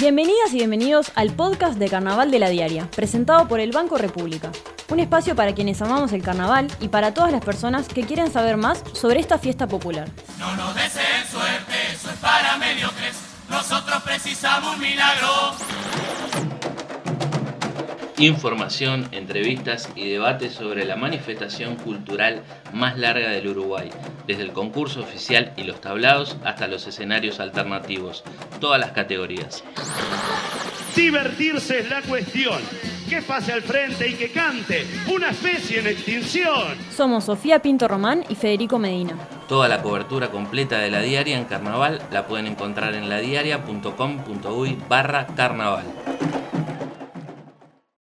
Bienvenidas 0.00 0.54
y 0.54 0.56
bienvenidos 0.56 1.12
al 1.14 1.30
podcast 1.34 1.78
de 1.78 1.86
Carnaval 1.90 2.30
de 2.30 2.38
la 2.38 2.48
Diaria, 2.48 2.88
presentado 2.90 3.46
por 3.46 3.60
el 3.60 3.70
Banco 3.70 3.98
República. 3.98 4.50
Un 4.88 4.98
espacio 4.98 5.36
para 5.36 5.52
quienes 5.52 5.82
amamos 5.82 6.14
el 6.14 6.22
carnaval 6.22 6.68
y 6.80 6.88
para 6.88 7.12
todas 7.12 7.30
las 7.30 7.44
personas 7.44 7.86
que 7.86 8.04
quieren 8.04 8.32
saber 8.32 8.56
más 8.56 8.82
sobre 8.94 9.20
esta 9.20 9.38
fiesta 9.38 9.68
popular. 9.68 10.08
No 10.38 10.56
nos 10.56 10.74
deseen 10.74 11.26
suerte, 11.30 11.74
eso 11.92 12.08
es 12.08 12.16
para 12.16 12.56
mediocres. 12.56 13.14
Nosotros 13.50 14.02
precisamos 14.02 14.74
un 14.74 14.80
milagro. 14.80 15.28
Información, 18.16 19.06
entrevistas 19.12 19.90
y 19.94 20.08
debates 20.08 20.54
sobre 20.54 20.86
la 20.86 20.96
manifestación 20.96 21.76
cultural 21.76 22.42
más 22.72 22.98
larga 22.98 23.28
del 23.28 23.48
Uruguay, 23.48 23.90
desde 24.26 24.44
el 24.44 24.52
concurso 24.52 25.00
oficial 25.00 25.52
y 25.58 25.64
los 25.64 25.82
tablados 25.82 26.38
hasta 26.44 26.68
los 26.68 26.86
escenarios 26.86 27.38
alternativos, 27.38 28.24
todas 28.60 28.78
las 28.78 28.92
categorías. 28.92 29.64
Divertirse 30.94 31.80
es 31.80 31.90
la 31.90 32.02
cuestión. 32.02 32.60
Que 33.08 33.22
pase 33.22 33.52
al 33.52 33.62
frente 33.62 34.06
y 34.08 34.14
que 34.14 34.30
cante. 34.30 34.86
Una 35.12 35.30
especie 35.30 35.80
en 35.80 35.88
extinción. 35.88 36.76
Somos 36.94 37.24
Sofía 37.24 37.60
Pinto 37.60 37.88
Román 37.88 38.24
y 38.28 38.36
Federico 38.36 38.78
Medina. 38.78 39.16
Toda 39.48 39.66
la 39.66 39.82
cobertura 39.82 40.28
completa 40.28 40.78
de 40.78 40.90
la 40.90 41.00
diaria 41.00 41.36
en 41.36 41.44
carnaval 41.44 42.00
la 42.12 42.26
pueden 42.26 42.46
encontrar 42.46 42.94
en 42.94 43.08
ladiaria.com.uy 43.08 44.78
barra 44.88 45.26
carnaval. 45.26 45.84